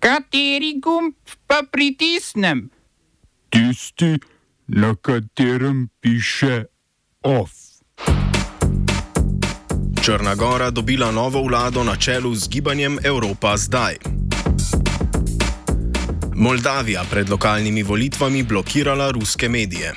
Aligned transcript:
Kateri 0.00 0.80
gumb 0.80 1.12
pa 1.46 1.60
pritisnem? 1.72 2.70
Tisti, 3.52 4.16
na 4.66 4.94
katerem 4.96 5.88
piše 6.00 6.64
OF. 7.22 7.52
Črna 10.02 10.34
Gora 10.34 10.70
dobila 10.70 11.10
novo 11.12 11.42
vlado 11.42 11.84
na 11.84 11.96
čelu 11.96 12.34
z 12.34 12.48
gibanjem 12.48 12.98
Evropa 13.04 13.56
zdaj. 13.56 13.96
Moldavija 16.34 17.04
pred 17.10 17.28
lokalnimi 17.28 17.82
volitvami 17.82 18.42
blokirala 18.42 19.10
ruske 19.10 19.48
medije. 19.48 19.94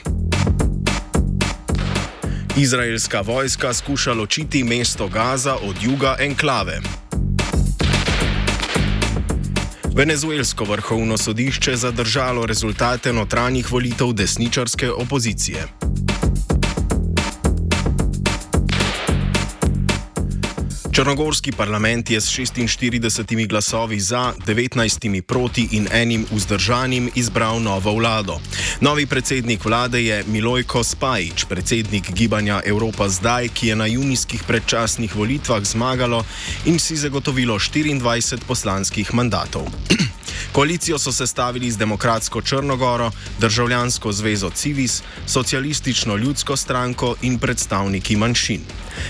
Izraelska 2.58 3.22
vojska 3.22 3.74
skuša 3.74 4.14
ločiti 4.14 4.64
mesto 4.64 5.08
Gaza 5.08 5.56
od 5.56 5.76
juga 5.82 6.16
enklave. 6.20 7.03
Venezuelsko 9.96 10.64
vrhovno 10.64 11.18
sodišče 11.18 11.76
zadržalo 11.76 12.46
rezultate 12.46 13.14
notranjih 13.14 13.72
volitev 13.72 14.14
desničarske 14.14 14.92
opozicije. 14.92 15.83
Črnogorski 20.94 21.52
parlament 21.52 22.10
je 22.10 22.22
s 22.22 22.30
46 22.30 23.48
glasovi 23.48 24.00
za, 24.00 24.34
19 24.46 25.22
proti 25.22 25.68
in 25.72 25.88
enim 25.92 26.26
vzdržanim 26.32 27.10
izbral 27.16 27.62
novo 27.62 27.96
vlado. 27.96 28.40
Novi 28.82 29.06
predsednik 29.06 29.66
vlade 29.66 30.04
je 30.06 30.24
Milojko 30.28 30.84
Spajič, 30.84 31.46
predsednik 31.50 32.12
gibanja 32.12 32.62
Evropa 32.66 33.10
zdaj, 33.10 33.50
ki 33.50 33.68
je 33.68 33.76
na 33.76 33.86
junijskih 33.86 34.44
predčasnih 34.44 35.16
volitvah 35.16 35.64
zmagalo 35.64 36.24
in 36.66 36.80
si 36.80 36.96
zagotovilo 36.96 37.56
24 37.60 38.38
poslanskih 38.48 39.14
mandatov. 39.14 39.66
Koalicijo 40.54 41.00
so 41.00 41.12
sestavili 41.12 41.72
z 41.72 41.78
Demokratsko 41.78 42.42
Črnogoro, 42.42 43.12
Državljansko 43.40 44.12
zvezo 44.12 44.50
Civis, 44.50 45.02
Socialistično 45.26 46.16
ljudsko 46.16 46.58
stranko 46.58 47.16
in 47.22 47.40
predstavniki 47.40 48.16
manjšin. 48.16 48.62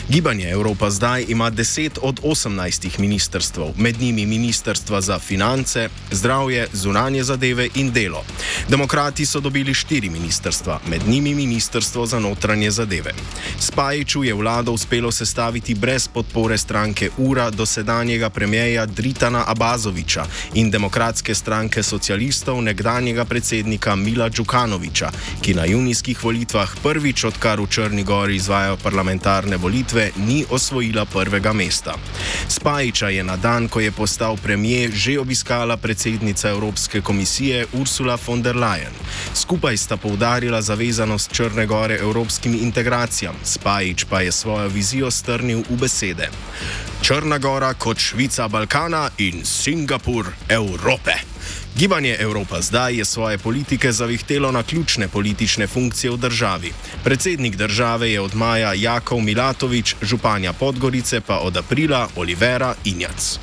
Gibanje 0.09 0.49
Evropa 0.49 0.89
zdaj 0.89 1.25
ima 1.27 1.51
10 1.51 1.89
od 2.01 2.19
18 2.21 2.99
ministrstv, 2.99 3.61
med 3.77 4.01
njimi 4.01 4.25
ministrstva 4.25 5.01
za 5.01 5.19
finance, 5.19 5.89
zdravje, 6.11 6.67
zunanje 6.73 7.23
zadeve 7.23 7.69
in 7.75 7.91
delo. 7.91 8.23
Demokrati 8.69 9.25
so 9.25 9.39
dobili 9.39 9.73
4 9.73 10.11
ministrstva, 10.11 10.79
med 10.87 11.07
njimi 11.07 11.35
ministrstvo 11.35 12.05
za 12.05 12.19
notranje 12.19 12.71
zadeve. 12.71 13.13
Spajiču 13.59 14.23
je 14.23 14.33
vlado 14.33 14.71
uspelo 14.71 15.11
sestaviti 15.11 15.75
brez 15.75 16.07
podpore 16.07 16.57
stranke 16.57 17.09
URA 17.17 17.49
dosedanjega 17.49 18.29
premijeja 18.29 18.85
Dritana 18.85 19.43
Abazoviča 19.47 20.25
in 20.53 20.71
demokratske 20.71 21.35
stranke 21.35 21.83
socialistov 21.83 22.61
nekdanjega 22.61 23.25
predsednika 23.25 23.95
Mila 23.95 24.29
Djukanoviča, 24.29 25.11
ki 25.41 25.53
na 25.53 25.65
junijskih 25.65 26.23
volitvah 26.23 26.75
prvič 26.83 27.23
odkar 27.23 27.61
v 27.61 27.67
Črni 27.67 28.03
Gori 28.03 28.35
izvajo 28.35 28.77
parlamentarne 28.77 29.57
volitve, 29.57 29.72
ni 30.17 30.45
osvojila 30.49 31.05
prvega 31.05 31.53
mesta. 31.53 31.93
Spajiča 32.47 33.09
je 33.09 33.23
na 33.23 33.37
dan, 33.37 33.67
ko 33.67 33.79
je 33.79 33.91
postal 33.91 34.37
premijer, 34.37 34.91
že 34.91 35.19
obiskala 35.19 35.77
predsednica 35.77 36.49
Evropske 36.49 37.01
komisije 37.01 37.65
Ursula 37.73 38.17
von 38.27 38.41
der 38.41 38.55
Leyen. 38.55 38.93
Skupaj 39.33 39.77
sta 39.77 39.97
poudarila 39.97 40.61
zavezanost 40.61 41.33
Črne 41.33 41.65
Gore 41.65 41.95
evropskim 41.95 42.53
integracijam, 42.53 43.35
Spajič 43.43 44.03
pa 44.03 44.21
je 44.21 44.31
svojo 44.31 44.67
vizijo 44.67 45.11
strnil 45.11 45.63
v 45.69 45.77
besede. 45.77 46.29
Črna 47.01 47.37
Gora 47.37 47.73
kot 47.73 47.97
Švica 47.97 48.47
Balkana 48.47 49.09
in 49.17 49.45
Singapur 49.45 50.25
Evrope. 50.49 51.32
Gibanje 51.75 52.17
Evropa 52.19 52.61
zdaj 52.61 52.97
je 52.97 53.05
svoje 53.05 53.37
politike 53.37 53.91
zavihtelo 53.91 54.51
na 54.51 54.63
ključne 54.63 55.07
politične 55.07 55.67
funkcije 55.67 56.11
v 56.11 56.17
državi. 56.17 56.71
Predsednik 57.03 57.55
države 57.55 58.11
je 58.11 58.21
od 58.21 58.35
maja 58.35 58.73
Jakov 58.73 59.21
Milatovič, 59.21 59.95
županja 60.01 60.53
Podgorice 60.53 61.21
pa 61.21 61.37
od 61.37 61.57
aprila 61.57 62.07
Olivera 62.15 62.75
Injac. 62.85 63.39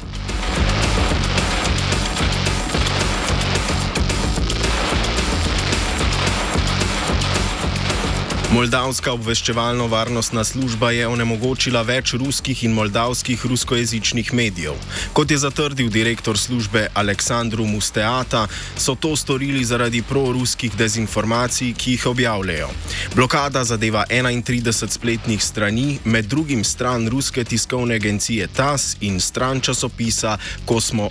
Moldavska 8.50 9.12
obveščevalno-varnostna 9.14 10.42
služba 10.44 10.88
je 10.90 11.04
onemogočila 11.06 11.84
več 11.86 12.16
ruskih 12.18 12.64
in 12.66 12.72
moldavskih 12.74 13.44
ruskojezičnih 13.46 14.32
medijev. 14.34 14.74
Kot 15.14 15.30
je 15.30 15.38
zatrdil 15.38 15.86
direktor 15.94 16.38
službe 16.38 16.88
Aleksandru 16.94 17.62
Musteata, 17.70 18.48
so 18.74 18.96
to 18.98 19.14
storili 19.16 19.62
zaradi 19.64 20.02
proruskih 20.02 20.74
dezinformacij, 20.74 21.76
ki 21.78 21.94
jih 21.94 22.06
objavljajo. 22.10 22.72
Blokada 23.14 23.62
zadeva 23.64 24.02
31 24.10 24.98
spletnih 24.98 25.44
strani, 25.44 26.00
med 26.04 26.26
drugim 26.26 26.64
stran 26.64 27.06
ruske 27.08 27.44
tiskovne 27.44 28.02
agencije 28.02 28.48
TAS 28.50 28.96
in 29.00 29.20
stran 29.20 29.60
časopisa 29.60 30.38
Kosmo. 30.66 31.10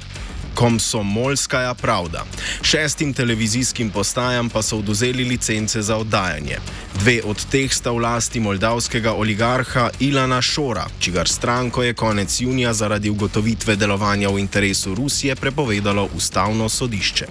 Komsomolskaja 0.55 1.73
pravda. 1.73 2.25
Šestim 2.61 3.13
televizijskim 3.13 3.89
postajam 3.89 4.49
pa 4.49 4.61
so 4.61 4.77
oduzeli 4.77 5.23
licence 5.23 5.81
za 5.81 5.97
oddajanje. 5.97 6.57
Dve 6.99 7.21
od 7.23 7.45
teh 7.47 7.71
sta 7.71 7.91
v 7.95 8.03
lasti 8.03 8.39
moldavskega 8.43 9.13
oligarha 9.13 9.89
Ilana 9.99 10.41
Šora, 10.41 10.83
čigar 10.99 11.29
stranko 11.29 11.83
je 11.83 11.93
konec 11.93 12.41
junija 12.41 12.73
zaradi 12.73 13.09
ugotovitve 13.09 13.75
delovanja 13.75 14.29
v 14.29 14.39
interesu 14.39 14.95
Rusije 14.95 15.35
prepovedalo 15.35 16.09
ustavno 16.15 16.69
sodišče. 16.69 17.25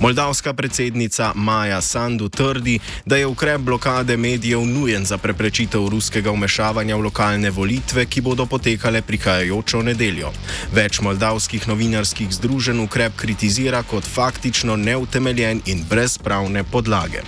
Moldavska 0.00 0.54
predsednica 0.54 1.32
Maja 1.34 1.80
Sandu 1.80 2.28
trdi, 2.28 2.78
da 3.04 3.16
je 3.16 3.26
ukrep 3.26 3.60
blokade 3.60 4.16
medijev 4.16 4.64
nujen 4.64 5.04
za 5.04 5.18
preprečitev 5.18 5.88
ruskega 5.88 6.30
vmešavanja 6.30 6.96
v 6.96 7.00
lokalne 7.00 7.50
volitve, 7.50 8.06
ki 8.06 8.20
bodo 8.20 8.46
potekale 8.46 9.02
prihajajočo 9.02 9.82
nedeljo. 9.82 10.32
Več 10.72 11.00
moldavskih 11.00 11.68
novinarskih 11.68 12.32
združenj 12.32 12.52
združen 12.52 12.80
ukrep 12.80 13.16
kritizira 13.16 13.82
kot 13.82 14.04
faktično 14.04 14.76
neutemeljen 14.76 15.62
in 15.66 15.84
brez 15.88 16.18
pravne 16.18 16.64
podlage. 16.64 17.22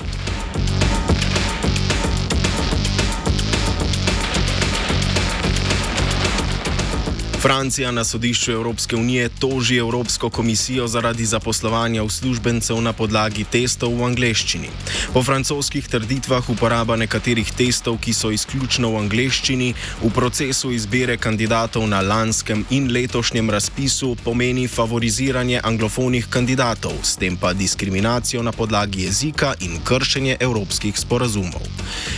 Francija 7.44 7.90
na 7.90 8.04
sodišču 8.04 8.52
Evropske 8.52 8.96
unije 8.96 9.28
toži 9.28 9.76
Evropsko 9.76 10.30
komisijo 10.30 10.86
zaradi 10.88 11.24
zaposlovanja 11.26 12.02
uslužbencev 12.02 12.80
na 12.80 12.92
podlagi 12.92 13.44
testov 13.44 13.92
v 13.98 14.06
angleščini. 14.06 14.70
Po 15.12 15.22
francoskih 15.22 15.88
trditvah 15.88 16.48
uporaba 16.50 16.96
nekaterih 16.96 17.50
testov, 17.52 17.98
ki 18.00 18.14
so 18.16 18.30
izključno 18.32 18.94
v 18.94 19.02
angleščini, 19.02 19.74
v 20.02 20.10
procesu 20.14 20.70
izbire 20.72 21.18
kandidatov 21.20 21.84
na 21.88 22.00
lanskem 22.00 22.64
in 22.70 22.88
letošnjem 22.88 23.50
razpisu 23.50 24.16
pomeni 24.24 24.64
favoriziranje 24.68 25.60
anglofonih 25.64 26.30
kandidatov, 26.30 26.96
s 27.02 27.20
tem 27.20 27.36
pa 27.36 27.52
diskriminacijo 27.52 28.42
na 28.42 28.56
podlagi 28.56 29.04
jezika 29.04 29.52
in 29.60 29.76
kršenje 29.84 30.38
evropskih 30.40 30.96
sporazumov. 30.96 31.68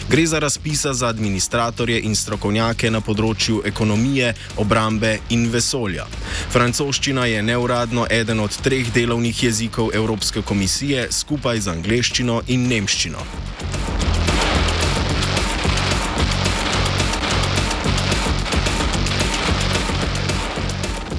Gre 0.09 0.27
za 0.27 0.39
razpisa 0.39 0.95
za 0.95 1.11
administratorje 1.11 1.99
in 2.07 2.15
strokovnjake 2.15 2.95
na 2.95 3.03
področju 3.03 3.65
ekonomije, 3.67 4.35
obrambe, 4.63 5.16
in 5.29 5.49
vesolja. 5.51 6.07
Francoščina 6.53 7.27
je 7.27 7.43
neuradno 7.43 8.07
eden 8.11 8.41
od 8.41 8.57
treh 8.63 8.93
delovnih 8.95 9.43
jezikov 9.45 9.91
Evropske 9.95 10.43
komisije 10.43 11.09
skupaj 11.11 11.61
z 11.61 11.75
angleščino 11.77 12.43
in 12.47 12.69
nemščino. 12.69 13.27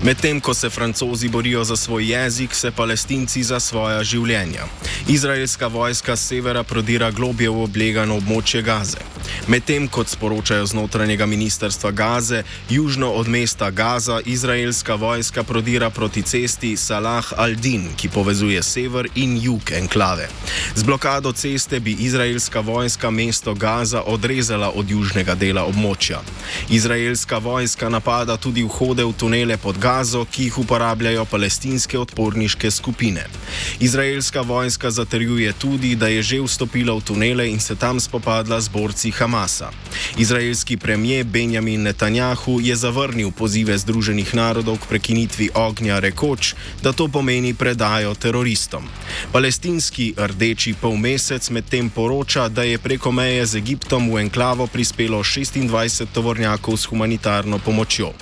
Medtem 0.08 0.40
ko 0.40 0.54
se 0.54 0.70
francozi 0.70 1.28
borijo 1.28 1.64
za 1.64 1.76
svoj 1.76 2.12
jezik, 2.12 2.54
se 2.56 2.72
palestinci 2.72 3.44
za 3.44 3.60
svoja 3.60 4.04
življenja. 4.04 4.64
Izraelska 5.08 5.68
vojska 5.68 6.16
z 6.16 6.28
severa 6.28 6.64
prodira 6.64 7.10
globje 7.12 7.50
v 7.50 7.64
oblegano 7.66 8.16
območje 8.16 8.62
Gaze. 8.64 9.04
Medtem 9.52 9.90
kot 9.92 10.08
sporočajo 10.08 10.66
z 10.66 10.78
notranjega 10.80 11.26
ministrstva 11.26 11.92
Gaze, 11.92 12.44
južno 12.70 13.10
od 13.20 13.28
mesta 13.28 13.68
Gaza, 13.70 14.22
izraelska 14.26 14.96
vojska 14.96 15.44
prodira 15.44 15.90
proti 15.90 16.24
cesti 16.24 16.78
Salah 16.78 17.34
al-Din, 17.36 17.90
ki 17.98 18.08
povezuje 18.10 18.64
sever 18.64 19.12
in 19.16 19.36
jug 19.44 19.72
enklave. 19.76 20.30
Z 20.76 20.88
blokado 20.88 21.32
ceste 21.32 21.80
bi 21.80 21.98
izraelska 22.00 22.60
vojska 22.60 23.12
mesto 23.12 23.54
Gaza 23.54 24.02
odrezala 24.08 24.72
od 24.72 24.90
južnega 24.90 25.36
dela 25.36 25.68
območja. 25.68 26.24
Izraelska 26.70 27.44
vojska 27.44 27.90
napada 27.90 28.38
tudi 28.38 28.64
vhode 28.64 29.04
v 29.04 29.12
tunele 29.20 29.58
pod 29.58 29.76
Gaza. 29.76 29.97
Gazo, 29.98 30.26
ki 30.30 30.44
jih 30.44 30.58
uporabljajo 30.62 31.24
palestinske 31.26 31.98
odporniške 32.00 32.70
skupine. 32.72 33.24
Izraelska 33.80 34.42
vojska 34.42 34.92
zatrjuje 34.92 35.54
tudi, 35.54 35.96
da 35.96 36.08
je 36.08 36.22
že 36.22 36.42
vstopila 36.42 36.94
v 36.94 37.02
tunele 37.02 37.50
in 37.50 37.60
se 37.60 37.76
tam 37.76 38.00
spopadla 38.00 38.62
z 38.62 38.70
borci 38.70 39.12
Hamasa. 39.12 39.72
Izraelski 40.18 40.78
premijer 40.78 41.26
Benjamin 41.26 41.82
Netanjahu 41.82 42.60
je 42.62 42.76
zavrnil 42.76 43.32
pozive 43.32 43.78
Združenih 43.78 44.36
narodov 44.36 44.78
k 44.78 44.86
prekinitvi 44.86 45.50
ognja, 45.56 46.00
rekoč, 46.00 46.54
da 46.84 46.94
to 46.94 47.08
pomeni 47.08 47.54
predajo 47.54 48.14
teroristom. 48.14 48.86
Palestinski 49.32 50.14
rdeči 50.18 50.76
polmesec 50.82 51.50
medtem 51.50 51.90
poroča, 51.90 52.50
da 52.50 52.64
je 52.64 52.78
preko 52.78 53.12
meje 53.12 53.46
z 53.46 53.56
Egiptom 53.58 54.14
v 54.14 54.22
enklavo 54.30 54.68
prispelo 54.68 55.24
26 55.24 56.06
tovornjakov 56.14 56.78
s 56.78 56.86
humanitarno 56.86 57.58
pomočjo. 57.60 58.14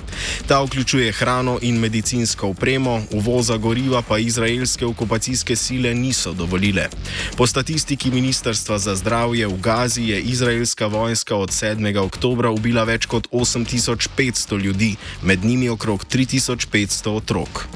Ta 0.48 0.62
vključuje 0.64 1.12
hrano 1.12 1.55
in 1.62 1.78
medicinsko 1.78 2.48
opremo, 2.48 3.02
uvoza 3.10 3.56
goriva 3.56 4.02
pa 4.02 4.18
izraelske 4.18 4.86
okupacijske 4.86 5.56
sile 5.56 5.94
niso 5.94 6.32
dovolile. 6.32 6.88
Po 7.36 7.46
statistiki 7.46 8.10
Ministrstva 8.10 8.78
za 8.78 8.94
zdravje 8.96 9.46
v 9.46 9.60
Gazi 9.60 10.02
je 10.02 10.20
izraelska 10.20 10.86
vojska 10.86 11.36
od 11.36 11.50
7. 11.50 11.98
oktobra 11.98 12.50
ubila 12.50 12.84
več 12.84 13.06
kot 13.06 13.28
8500 13.32 14.62
ljudi, 14.62 14.96
med 15.22 15.44
njimi 15.44 15.68
okrog 15.68 16.04
3500 16.04 17.10
otrok. 17.10 17.66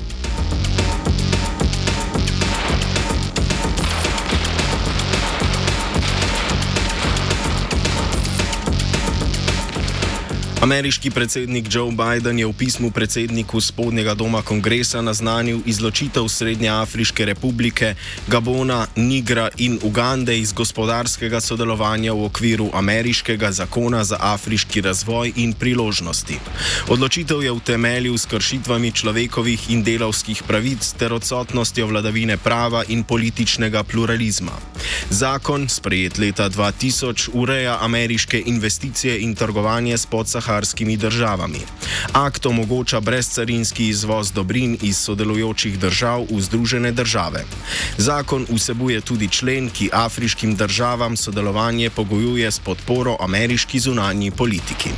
Ameriški 10.61 11.11
predsednik 11.11 11.67
Joe 11.75 11.89
Biden 11.89 12.39
je 12.39 12.47
v 12.47 12.53
pismu 12.53 12.91
predsedniku 12.93 13.61
spodnjega 13.61 14.13
doma 14.15 14.43
kongresa 14.43 15.01
naznanil 15.01 15.63
izločitev 15.67 16.29
Srednje 16.29 16.69
Afriške 16.69 17.25
republike, 17.25 17.95
Gabona, 18.29 18.87
Nigra 18.97 19.49
in 19.57 19.79
Ugande 19.83 20.37
iz 20.39 20.53
gospodarskega 20.53 21.41
sodelovanja 21.41 22.13
v 22.13 22.25
okviru 22.25 22.69
ameriškega 22.75 23.53
zakona 23.53 24.05
za 24.05 24.19
afriški 24.21 24.81
razvoj 24.81 25.33
in 25.37 25.53
priložnosti. 25.53 26.37
Odločitev 26.89 27.43
je 27.43 27.53
utemeljil 27.53 28.19
s 28.19 28.27
kršitvami 28.27 28.93
človekovih 28.93 29.71
in 29.71 29.83
delovskih 29.83 30.43
pravic 30.43 30.93
ter 30.93 31.13
odsotnostjo 31.13 31.87
vladavine 31.87 32.37
prava 32.37 32.85
in 32.89 33.05
političnega 33.05 33.83
pluralizma. 33.83 34.53
Zakon, 35.11 35.69
sprejet 35.69 36.19
leta 36.19 36.51
2000, 36.51 37.31
ureja 37.33 37.79
ameriške 37.81 38.43
investicije 38.47 39.21
in 39.25 39.35
trgovanje 39.35 39.99
s 39.99 40.07
podsaharskimi 40.07 40.50
saharskimi 40.51 40.97
državami. 40.97 41.61
Akt 42.13 42.47
omogoča 42.47 43.01
brezcarinski 43.01 43.89
izvoz 43.89 44.33
dobrin 44.33 44.79
iz 44.83 44.99
sodelujočih 44.99 45.79
držav 45.79 46.27
v 46.31 46.41
Združene 46.41 46.93
države. 46.93 47.45
Zakon 47.99 48.47
vsebuje 48.51 49.01
tudi 49.01 49.29
člen, 49.29 49.71
ki 49.71 49.91
afriškim 49.93 50.57
državam 50.57 51.17
sodelovanje 51.17 51.91
pogojuje 51.91 52.51
s 52.51 52.59
podporo 52.59 53.17
ameriški 53.21 53.79
zunanji 53.79 54.31
politiki. 54.31 54.91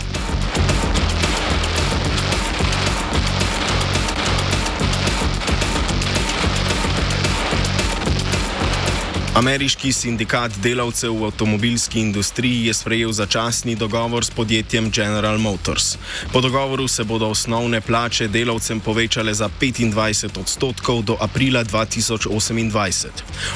Ameriški 9.33 9.93
sindikat 9.93 10.53
delavcev 10.61 11.15
v 11.17 11.25
avtomobilski 11.25 12.01
industriji 12.01 12.67
je 12.67 12.75
sprejel 12.75 13.13
začasni 13.13 13.73
dogovor 13.77 14.25
s 14.25 14.31
podjetjem 14.31 14.91
General 14.91 15.39
Motors. 15.39 15.97
Po 16.33 16.41
dogovoru 16.41 16.89
se 16.89 17.05
bodo 17.05 17.27
osnovne 17.33 17.81
plače 17.81 18.29
delavcem 18.29 18.81
povečale 18.81 19.35
za 19.35 19.49
25 19.61 20.41
odstotkov 20.41 21.03
do 21.03 21.17
aprila 21.21 21.65
2028. 21.65 23.09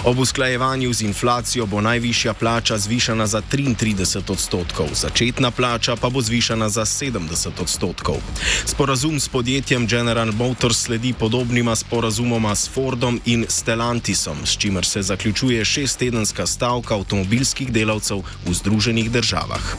Ob 0.04 0.18
usklajevanju 0.18 0.92
z 0.92 1.02
inflacijo 1.02 1.66
bo 1.66 1.80
najvišja 1.80 2.34
plača 2.34 2.78
zvišana 2.78 3.26
za 3.26 3.42
33 3.52 4.32
odstotkov, 4.32 4.88
začetna 4.94 5.50
plača 5.50 5.96
pa 5.96 6.08
bo 6.08 6.22
zvišana 6.22 6.68
za 6.68 6.84
70 6.84 7.60
odstotkov. 7.60 8.16
Sporazum 8.64 9.20
s 9.20 9.28
podjetjem 9.28 9.86
General 9.86 10.32
Motors 10.32 10.78
sledi 10.78 11.12
podobnima 11.12 11.76
sporazumoma 11.76 12.54
s 12.54 12.68
Fordom 12.68 13.20
in 13.24 13.44
Stellantisom, 13.48 14.46
s 14.46 14.56
čimer 14.56 14.84
se 14.84 15.02
zaključuje 15.02 15.65
šestedenska 15.66 16.46
stavka 16.46 16.94
avtomobilskih 16.94 17.72
delavcev 17.74 18.22
v 18.46 18.54
Združenih 18.54 19.10
državah. 19.10 19.74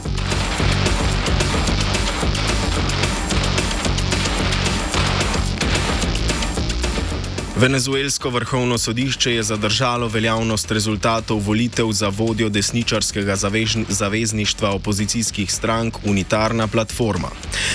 Venezuelsko 7.58 8.30
vrhovno 8.30 8.78
sodišče 8.78 9.32
je 9.32 9.42
zadržalo 9.42 10.08
veljavnost 10.08 10.70
rezultatov 10.70 11.38
volitev 11.38 11.92
za 11.92 12.08
vodjo 12.08 12.48
desničarskega 12.48 13.36
zavezništva 13.88 14.70
opozicijskih 14.70 15.52
strank 15.52 15.94
Unitarna 16.04 16.66
platforma. 16.66 17.28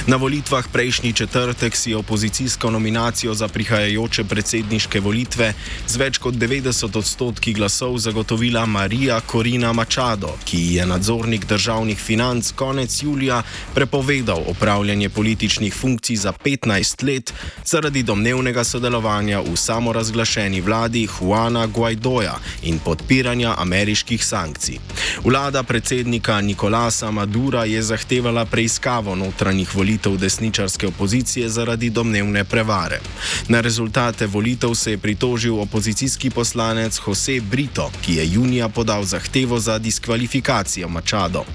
Na 0.08 0.16
volitvah 0.16 0.68
prejšnji 0.74 1.14
četrtek 1.14 1.76
si 1.76 1.90
je 1.90 1.98
opozicijsko 1.98 2.72
nominacijo 2.72 3.34
za 3.34 3.48
prihajajoče 3.48 4.24
predsedniške 4.24 5.00
volitve 5.00 5.54
z 5.88 5.98
več 5.98 6.18
kot 6.18 6.34
90 6.34 6.98
odstotki 6.98 7.54
glasov 7.54 7.98
zagotovila 7.98 8.66
Marija 8.66 9.20
Corina 9.32 9.74
Machado, 9.74 10.38
ki 10.46 10.76
je 10.76 10.86
nadzornik 10.86 11.46
državnih 11.46 12.00
financ 12.00 12.52
konec 12.56 13.04
julija 13.04 13.44
prepovedal 13.74 14.44
opravljanje 14.48 15.10
političnih 15.10 15.76
funkcij 15.76 16.16
za 16.16 16.32
15 16.32 17.04
let 17.04 17.34
zaradi 17.66 18.04
domnevnega 18.04 18.64
sodelovanja 18.64 19.42
v 19.42 19.56
samem 19.58 19.73
samorazglašeni 19.74 20.62
vladi 20.62 21.08
Juana 21.20 21.66
Guaidoja 21.68 22.36
in 22.64 22.80
podpiranja 22.80 23.56
ameriških 23.58 24.26
sankcij. 24.26 24.78
Vlada 25.24 25.64
predsednika 25.64 26.42
Nikolasa 26.42 27.12
Madura 27.12 27.66
je 27.66 27.82
zahtevala 27.82 28.46
preiskavo 28.46 29.16
notranjih 29.16 29.76
volitev 29.76 30.18
desničarske 30.18 30.88
opozicije 30.88 31.50
zaradi 31.50 31.90
domnevne 31.90 32.44
prevare. 32.44 33.00
Na 33.48 33.62
rezultate 33.62 34.28
volitev 34.28 34.74
se 34.76 34.92
je 34.92 34.98
pritožil 34.98 35.60
opozicijski 35.60 36.30
poslanec 36.30 37.00
Jose 37.08 37.40
Brito, 37.42 37.92
ki 38.06 38.16
je 38.16 38.28
junija 38.34 38.70
podal 38.70 39.04
zahtevo 39.04 39.60
za 39.60 39.80
diskvalifikacijo 39.80 40.90
Mačado. 40.90 41.46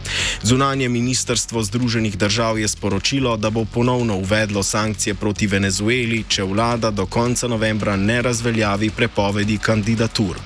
Zunanje 0.42 0.88
ministrstvo 0.88 1.62
Združenih 1.62 2.18
držav 2.18 2.58
je 2.58 2.68
sporočilo, 2.68 3.36
da 3.36 3.50
bo 3.50 3.64
ponovno 3.64 4.16
uvedlo 4.16 4.62
sankcije 4.62 5.14
proti 5.14 5.46
Venezueli, 5.46 6.24
če 6.28 6.42
vlada 6.42 6.90
do 6.90 7.06
konca 7.06 7.48
novembra 7.48 7.96
ne 7.96 8.07
ne 8.08 8.22
razveljavi 8.22 8.90
prepovedi 8.90 9.58
kandidatur. 9.58 10.36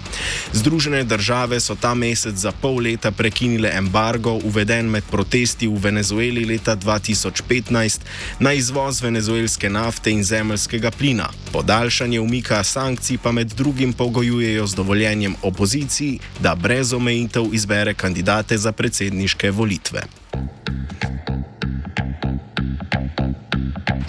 Združene 0.52 1.04
države 1.04 1.60
so 1.60 1.74
ta 1.74 1.94
mesec 1.94 2.34
za 2.34 2.52
pol 2.52 2.82
leta 2.82 3.10
prekinile 3.10 3.70
embargo, 3.74 4.32
uveden 4.44 4.90
med 4.90 5.04
protesti 5.10 5.66
v 5.66 5.78
Venezueli 5.82 6.44
leta 6.44 6.76
2015 6.76 8.00
na 8.40 8.52
izvoz 8.52 9.02
venezuelske 9.02 9.70
nafte 9.70 10.10
in 10.10 10.24
zemljskega 10.24 10.90
plina. 10.90 11.28
Podaljšanje 11.52 12.20
umika 12.20 12.62
sankcij 12.64 13.18
pa 13.22 13.32
med 13.32 13.52
drugim 13.56 13.92
pogojujejo 13.92 14.66
z 14.66 14.74
dovoljenjem 14.74 15.34
opoziciji, 15.42 16.18
da 16.40 16.54
brez 16.54 16.92
omejitev 16.92 17.54
izbere 17.54 17.94
kandidate 17.94 18.58
za 18.58 18.72
predsedniške 18.72 19.50
volitve. 19.50 20.21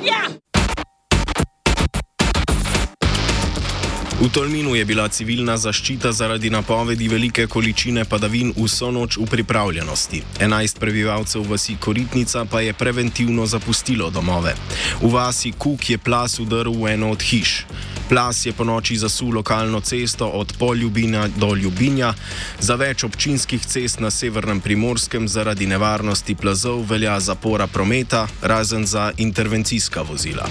Yeah! 0.00 0.47
V 4.18 4.26
Tolminu 4.34 4.74
je 4.74 4.82
bila 4.82 5.04
civilna 5.08 5.54
zaščita 5.54 6.10
zaradi 6.12 6.50
napovedi 6.50 7.06
velike 7.08 7.44
količine 7.46 8.02
padavin 8.04 8.50
vso 8.56 8.88
noč 8.90 9.14
v 9.16 9.26
pripravljenosti. 9.30 10.22
11 10.40 10.80
prebivalcev 10.82 11.44
vasi 11.46 11.76
Koritnica 11.78 12.42
pa 12.44 12.60
je 12.60 12.72
preventivno 12.72 13.46
zapustilo 13.46 14.10
domove. 14.10 14.56
V 15.02 15.12
vasi 15.12 15.52
Kuk 15.52 15.90
je 15.90 15.98
plas 16.02 16.40
udaril 16.42 16.74
v 16.82 16.90
eno 16.96 17.12
od 17.14 17.22
hiš. 17.22 17.62
Plas 18.08 18.42
je 18.46 18.52
po 18.52 18.66
noči 18.66 18.98
zasul 18.98 19.38
lokalno 19.38 19.80
cesto 19.80 20.26
od 20.26 20.52
Poljubina 20.58 21.28
do 21.36 21.54
Ljubinja. 21.54 22.14
Za 22.58 22.74
več 22.74 23.04
občinskih 23.04 23.62
cest 23.62 24.02
na 24.02 24.10
severnem 24.10 24.60
primorskem 24.60 25.28
zaradi 25.28 25.70
nevarnosti 25.70 26.34
plazov 26.34 26.82
velja 26.90 27.20
zapora 27.20 27.66
prometa, 27.66 28.26
razen 28.42 28.86
za 28.86 29.12
intervencijska 29.16 30.02
vozila. 30.02 30.50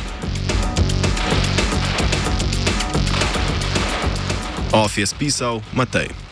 Office 4.77 5.15
pisał 5.15 5.61
Matej. 5.73 6.26